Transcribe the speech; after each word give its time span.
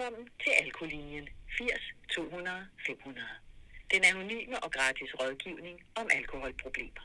velkommen 0.00 0.28
til 0.44 0.50
Alkolinjen 0.50 1.28
80 1.58 1.94
200 2.14 2.66
500. 2.86 3.22
Den 3.90 4.04
anonyme 4.04 4.64
og 4.64 4.70
gratis 4.72 5.10
rådgivning 5.20 5.80
om 5.94 6.08
alkoholproblemer. 6.10 7.04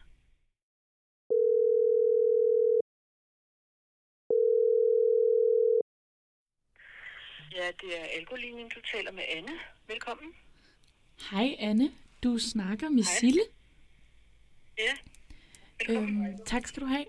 Ja, 7.55 7.67
det 7.81 7.99
er 8.01 8.05
Alkolinjen, 8.19 8.69
du 8.69 8.81
taler 8.91 9.11
med 9.11 9.23
Anne. 9.29 9.55
Velkommen. 9.87 10.33
Hej 11.31 11.55
Anne, 11.59 11.91
du 12.23 12.37
snakker 12.39 12.89
med 12.89 13.03
Hej. 13.03 13.19
Sille. 13.19 13.41
Ja, 14.77 14.93
velkommen. 15.79 16.27
Øhm, 16.27 16.45
tak 16.45 16.67
skal 16.67 16.81
du 16.81 16.87
have. 16.87 17.05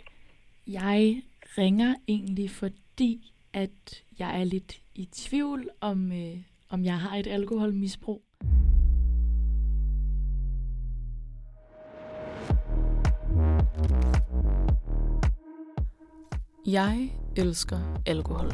Jeg 0.67 1.23
ringer 1.59 1.95
egentlig 2.09 2.51
fordi, 2.51 3.33
at 3.57 4.05
jeg 4.19 4.41
er 4.41 4.45
lidt 4.45 4.81
i 4.95 5.09
tvivl 5.13 5.69
om, 5.81 6.13
øh, 6.13 6.37
om 6.69 6.85
jeg 6.85 6.99
har 6.99 7.17
et 7.17 7.27
alkoholmisbrug. 7.27 8.23
Jeg 16.67 17.13
elsker 17.37 18.03
alkohol. 18.07 18.53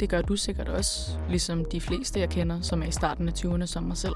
Det 0.00 0.08
gør 0.08 0.22
du 0.22 0.36
sikkert 0.36 0.68
også, 0.68 1.18
ligesom 1.28 1.64
de 1.64 1.80
fleste 1.80 2.20
jeg 2.20 2.30
kender, 2.30 2.60
som 2.60 2.82
er 2.82 2.86
i 2.86 2.90
starten 2.90 3.28
af 3.28 3.32
20'erne 3.32 3.66
som 3.66 3.82
mig 3.82 3.96
selv. 3.96 4.14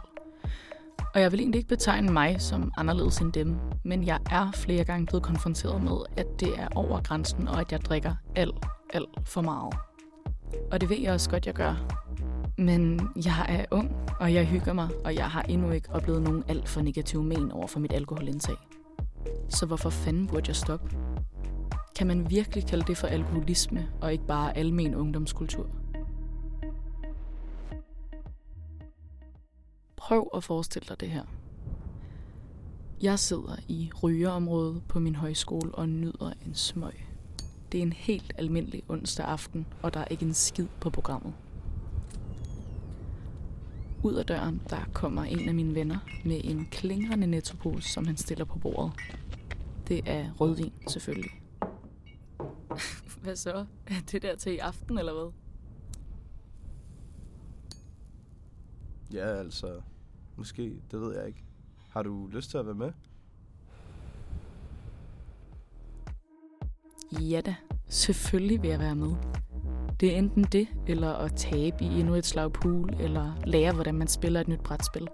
Og 1.15 1.21
jeg 1.21 1.33
vil 1.33 1.41
egentlig 1.41 1.59
ikke 1.59 1.69
betegne 1.69 2.13
mig 2.13 2.41
som 2.41 2.73
anderledes 2.77 3.19
end 3.19 3.33
dem, 3.33 3.57
men 3.85 4.07
jeg 4.07 4.19
er 4.31 4.51
flere 4.55 4.85
gange 4.85 5.07
blevet 5.07 5.23
konfronteret 5.23 5.83
med, 5.83 5.97
at 6.17 6.27
det 6.41 6.59
er 6.59 6.69
over 6.75 7.01
grænsen, 7.01 7.49
og 7.49 7.61
at 7.61 7.73
jeg 7.73 7.81
drikker 7.81 8.15
alt, 8.37 8.67
alt 8.95 9.09
for 9.25 9.41
meget. 9.41 9.75
Og 10.73 10.81
det 10.81 10.91
ved 10.91 10.99
jeg 10.99 11.13
også 11.13 11.31
godt, 11.31 11.47
jeg 11.47 11.55
gør. 11.55 11.75
Men 12.59 13.09
jeg 13.17 13.47
er 13.49 13.65
ung, 13.71 13.97
og 14.21 14.35
jeg 14.35 14.47
hygger 14.47 14.73
mig, 14.73 14.89
og 15.05 15.15
jeg 15.15 15.30
har 15.30 15.43
endnu 15.43 15.71
ikke 15.71 15.91
oplevet 15.91 16.23
nogen 16.23 16.45
alt 16.49 16.69
for 16.69 16.80
negativ 16.80 17.23
men 17.23 17.52
over 17.52 17.67
for 17.67 17.80
mit 17.80 17.93
alkoholindtag. 17.93 18.57
Så 19.49 19.67
hvorfor 19.67 19.91
fanden 19.91 20.27
burde 20.27 20.49
jeg 20.49 20.57
stoppe? 20.57 20.97
Kan 21.97 22.07
man 22.07 22.30
virkelig 22.30 22.67
kalde 22.67 22.85
det 22.87 22.97
for 22.97 23.07
alkoholisme, 23.07 23.89
og 24.01 24.13
ikke 24.13 24.27
bare 24.27 24.57
almen 24.57 24.95
ungdomskultur? 24.95 25.67
Prøv 30.11 30.30
at 30.35 30.45
forestille 30.45 30.87
dig 30.89 31.01
det 31.01 31.11
her. 31.11 31.25
Jeg 33.03 33.19
sidder 33.19 33.57
i 33.69 33.91
rygeområdet 34.03 34.83
på 34.89 34.99
min 34.99 35.15
højskole 35.15 35.75
og 35.75 35.89
nyder 35.89 36.33
en 36.47 36.55
smøg. 36.55 37.07
Det 37.73 37.79
er 37.79 37.83
en 37.83 37.93
helt 37.93 38.33
almindelig 38.39 38.83
onsdag 38.89 39.27
aften, 39.27 39.67
og 39.83 39.95
der 39.95 40.01
er 40.01 40.05
ikke 40.05 40.25
en 40.25 40.35
skid 40.35 40.67
på 40.80 40.91
programmet. 40.91 41.35
Ud 44.02 44.15
af 44.15 44.27
døren, 44.27 44.63
der 44.71 44.80
kommer 44.93 45.25
en 45.25 45.49
af 45.49 45.55
mine 45.55 45.75
venner 45.75 45.99
med 46.24 46.41
en 46.45 46.69
klingrende 46.71 47.27
nettopose, 47.27 47.89
som 47.89 48.07
han 48.07 48.17
stiller 48.17 48.45
på 48.45 48.59
bordet. 48.59 48.93
Det 49.89 50.02
er 50.07 50.33
rødvin, 50.41 50.73
selvfølgelig. 50.89 51.33
hvad 53.23 53.37
så? 53.37 53.67
Er 53.87 54.01
det 54.13 54.23
der 54.23 54.37
til 54.37 54.52
i 54.52 54.59
aften, 54.59 54.99
eller 54.99 55.13
hvad? 55.13 55.33
Ja, 59.13 59.27
altså, 59.27 59.80
måske, 60.41 60.83
det 60.91 61.01
ved 61.01 61.16
jeg 61.16 61.27
ikke. 61.27 61.45
Har 61.91 62.02
du 62.02 62.27
lyst 62.27 62.51
til 62.51 62.59
at 62.59 62.66
være 62.66 62.74
med? 62.74 62.93
Ja 67.21 67.41
da, 67.41 67.56
selvfølgelig 67.88 68.62
vil 68.62 68.71
jeg 68.71 68.78
være 68.78 68.94
med. 68.94 69.15
Det 70.00 70.15
er 70.15 70.19
enten 70.19 70.44
det, 70.44 70.69
eller 70.87 71.12
at 71.12 71.33
tabe 71.37 71.84
i 71.84 71.87
endnu 71.87 72.15
et 72.15 72.27
slag 72.27 72.53
pool, 72.53 72.94
eller 73.00 73.47
lære, 73.47 73.75
hvordan 73.75 73.94
man 73.94 74.09
spiller 74.09 74.41
et 74.41 74.49
nyt 74.49 74.61
brætspil. 74.61 75.09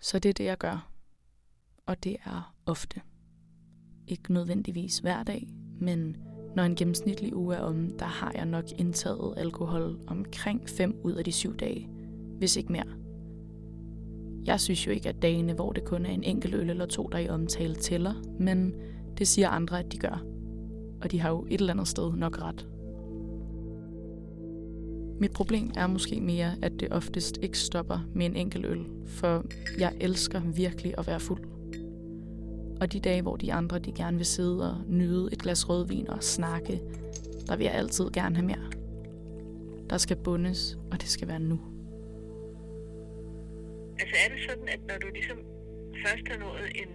Så 0.00 0.18
det 0.18 0.28
er 0.28 0.32
det, 0.32 0.44
jeg 0.44 0.58
gør. 0.58 0.90
Og 1.86 2.04
det 2.04 2.16
er 2.24 2.54
ofte. 2.66 3.00
Ikke 4.06 4.32
nødvendigvis 4.32 4.98
hver 4.98 5.22
dag, 5.22 5.48
men 5.80 6.16
når 6.56 6.62
en 6.62 6.74
gennemsnitlig 6.74 7.36
uge 7.36 7.54
er 7.54 7.60
om, 7.60 7.90
der 7.98 8.04
har 8.04 8.32
jeg 8.34 8.46
nok 8.46 8.64
indtaget 8.78 9.34
alkohol 9.36 9.98
omkring 10.06 10.68
5 10.68 11.00
ud 11.04 11.12
af 11.12 11.24
de 11.24 11.32
7 11.32 11.56
dage, 11.56 11.88
hvis 12.38 12.56
ikke 12.56 12.72
mere. 12.72 12.86
Jeg 14.46 14.60
synes 14.60 14.86
jo 14.86 14.92
ikke, 14.92 15.08
at 15.08 15.22
dagene, 15.22 15.52
hvor 15.52 15.72
det 15.72 15.84
kun 15.84 16.06
er 16.06 16.10
en 16.10 16.24
enkelt 16.24 16.54
øl 16.54 16.70
eller 16.70 16.86
to, 16.86 17.08
der 17.12 17.18
i 17.18 17.28
omtale, 17.28 17.74
tæller, 17.74 18.14
men 18.38 18.74
det 19.18 19.28
siger 19.28 19.48
andre, 19.48 19.78
at 19.78 19.92
de 19.92 19.98
gør. 19.98 20.24
Og 21.02 21.10
de 21.10 21.20
har 21.20 21.30
jo 21.30 21.46
et 21.48 21.60
eller 21.60 21.72
andet 21.72 21.88
sted 21.88 22.12
nok 22.12 22.42
ret. 22.42 22.66
Mit 25.20 25.32
problem 25.32 25.70
er 25.76 25.86
måske 25.86 26.20
mere, 26.20 26.52
at 26.62 26.72
det 26.80 26.88
oftest 26.90 27.38
ikke 27.42 27.58
stopper 27.58 27.98
med 28.14 28.26
en 28.26 28.36
enkelt 28.36 28.66
øl, 28.66 28.86
for 29.06 29.44
jeg 29.78 29.92
elsker 30.00 30.40
virkelig 30.40 30.94
at 30.98 31.06
være 31.06 31.20
fuld. 31.20 31.59
Og 32.80 32.92
de 32.92 33.00
dage, 33.00 33.22
hvor 33.22 33.36
de 33.36 33.52
andre 33.52 33.78
de 33.78 33.92
gerne 33.92 34.16
vil 34.16 34.26
sidde 34.26 34.70
og 34.70 34.84
nyde 34.88 35.28
et 35.32 35.38
glas 35.38 35.68
rødvin 35.68 36.08
og 36.10 36.22
snakke, 36.22 36.80
der 37.46 37.56
vil 37.56 37.64
jeg 37.64 37.74
altid 37.74 38.10
gerne 38.12 38.36
have 38.36 38.46
mere. 38.46 38.70
Der 39.90 39.98
skal 39.98 40.16
bundes, 40.16 40.78
og 40.90 41.00
det 41.00 41.08
skal 41.08 41.28
være 41.28 41.40
nu. 41.40 41.60
Altså 44.00 44.16
er 44.24 44.34
det 44.34 44.50
sådan, 44.50 44.68
at 44.68 44.80
når 44.88 44.98
du 44.98 45.06
ligesom 45.12 45.38
først 46.06 46.28
har 46.28 46.38
nået 46.38 46.68
en, 46.74 46.88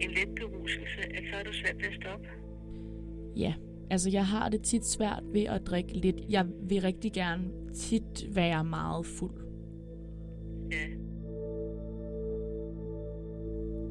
en 0.00 0.10
let 0.10 0.34
beruselse, 0.34 1.00
at 1.14 1.22
så 1.32 1.38
er 1.38 1.44
du 1.44 1.52
svært 1.52 1.76
ved 1.76 1.84
at 1.84 1.94
stoppe? 2.02 2.26
Ja, 3.36 3.54
altså 3.90 4.10
jeg 4.10 4.26
har 4.26 4.48
det 4.48 4.62
tit 4.62 4.86
svært 4.86 5.22
ved 5.32 5.42
at 5.44 5.66
drikke 5.66 5.92
lidt. 5.92 6.16
Jeg 6.28 6.46
vil 6.68 6.80
rigtig 6.80 7.12
gerne 7.12 7.44
tit 7.74 8.26
være 8.36 8.64
meget 8.64 9.06
fuld. 9.06 9.43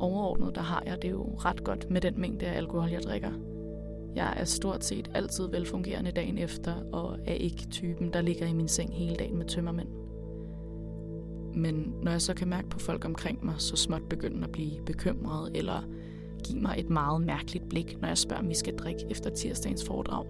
Overordnet, 0.03 0.55
der 0.55 0.61
har 0.61 0.83
jeg 0.85 1.01
det 1.01 1.11
jo 1.11 1.35
ret 1.37 1.63
godt 1.63 1.89
med 1.89 2.01
den 2.01 2.21
mængde 2.21 2.45
af 2.45 2.57
alkohol, 2.57 2.89
jeg 2.89 3.03
drikker. 3.03 3.31
Jeg 4.15 4.33
er 4.37 4.43
stort 4.43 4.83
set 4.83 5.11
altid 5.13 5.47
velfungerende 5.47 6.11
dagen 6.11 6.37
efter, 6.37 6.75
og 6.91 7.17
er 7.25 7.33
ikke 7.33 7.67
typen, 7.71 8.13
der 8.13 8.21
ligger 8.21 8.47
i 8.47 8.53
min 8.53 8.67
seng 8.67 8.93
hele 8.93 9.15
dagen 9.15 9.37
med 9.37 9.45
tømmermænd. 9.45 9.87
Men 11.55 11.93
når 12.01 12.11
jeg 12.11 12.21
så 12.21 12.33
kan 12.33 12.47
mærke 12.47 12.69
på 12.69 12.79
folk 12.79 13.05
omkring 13.05 13.45
mig, 13.45 13.55
så 13.57 13.75
småt 13.75 14.09
begynder 14.09 14.43
at 14.43 14.51
blive 14.51 14.81
bekymret, 14.85 15.57
eller 15.57 15.83
give 16.43 16.59
mig 16.59 16.75
et 16.77 16.89
meget 16.89 17.21
mærkeligt 17.21 17.69
blik, 17.69 18.01
når 18.01 18.07
jeg 18.07 18.17
spørger, 18.17 18.41
om 18.43 18.49
vi 18.49 18.55
skal 18.55 18.75
drikke 18.75 19.05
efter 19.09 19.29
tirsdagens 19.29 19.85
foredrag. 19.85 20.25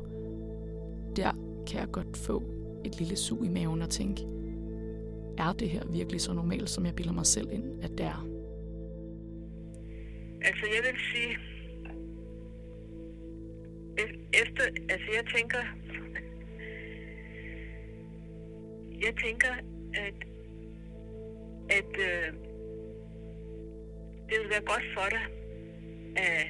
Der 1.16 1.31
kan 1.67 1.79
jeg 1.79 1.91
godt 1.91 2.17
få 2.17 2.44
et 2.85 3.00
lille 3.00 3.16
sug 3.16 3.45
i 3.45 3.50
maven 3.50 3.81
og 3.81 3.89
tænke, 3.89 4.28
er 5.38 5.53
det 5.53 5.69
her 5.69 5.83
virkelig 5.89 6.22
så 6.22 6.33
normalt, 6.33 6.69
som 6.69 6.85
jeg 6.85 6.95
bilder 6.95 7.13
mig 7.13 7.25
selv 7.25 7.47
ind, 7.51 7.63
at 7.81 7.91
det 7.91 8.06
er? 8.06 8.32
Altså 10.43 10.65
jeg 10.75 10.81
vil 10.83 10.99
sige, 11.11 11.37
e-, 13.99 14.41
efter, 14.41 14.63
altså 14.89 15.09
jeg 15.15 15.25
tænker, 15.35 15.63
jeg 19.05 19.13
tænker, 19.25 19.53
at, 19.93 20.15
at 21.69 21.91
øh, 21.99 22.33
det 24.29 24.35
vil 24.41 24.49
være 24.49 24.65
godt 24.65 24.83
for 24.93 25.09
dig 25.09 25.25
at, 26.15 26.45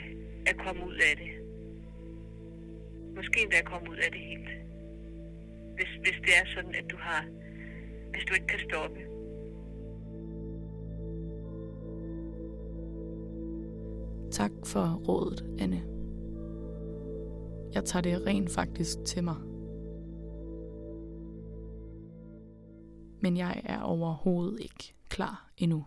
at 0.45 0.57
komme 0.57 0.85
ud 0.85 0.95
af 0.95 1.17
det. 1.17 1.31
Måske 3.15 3.41
endda 3.41 3.57
at 3.57 3.65
komme 3.65 3.89
ud 3.89 3.97
af 3.97 4.11
det 4.11 4.21
helt. 4.21 4.49
Hvis, 5.75 5.89
hvis 6.01 6.21
det 6.21 6.33
er 6.41 6.45
sådan, 6.55 6.75
at 6.75 6.85
du 6.91 6.97
har, 6.97 7.25
hvis 8.11 8.25
du 8.25 8.33
ikke 8.33 8.47
kan 8.47 8.59
stoppe. 8.59 9.12
Tak 14.33 14.51
for 14.65 15.01
rådet, 15.07 15.45
Anne. 15.59 15.83
Jeg 17.73 17.85
tager 17.85 18.01
det 18.01 18.25
rent 18.25 18.49
faktisk 18.49 18.97
til 19.05 19.23
mig. 19.23 19.35
Men 23.21 23.37
jeg 23.37 23.61
er 23.65 23.81
overhovedet 23.81 24.59
ikke 24.59 24.93
klar 25.09 25.51
endnu. 25.57 25.85